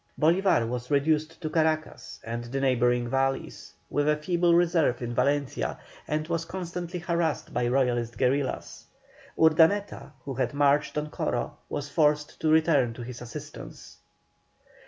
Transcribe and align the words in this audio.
Bolívar 0.19 0.67
was 0.67 0.89
reduced 0.89 1.39
to 1.41 1.49
Caracas 1.51 2.19
and 2.23 2.45
the 2.45 2.59
neighbouring 2.59 3.07
valleys, 3.07 3.71
with 3.87 4.09
a 4.09 4.17
feeble 4.17 4.55
reserve 4.55 4.99
in 4.99 5.13
Valencia, 5.13 5.77
and 6.07 6.27
was 6.27 6.43
constantly 6.45 6.97
harassed 6.99 7.53
by 7.53 7.67
Royalist 7.67 8.17
guerillas. 8.17 8.85
Urdaneta, 9.39 10.13
who 10.25 10.33
had 10.33 10.55
marched 10.55 10.97
on 10.97 11.11
Coro, 11.11 11.59
was 11.69 11.87
forced 11.87 12.39
to 12.41 12.49
return 12.49 12.95
to 12.95 13.03
his 13.03 13.21
assistance. 13.21 13.97